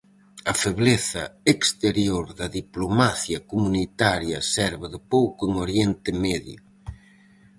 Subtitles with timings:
[0.51, 1.23] A febleza
[1.53, 6.59] exterior da diplomacia comunitaria serve de pouco en Oriente Medio.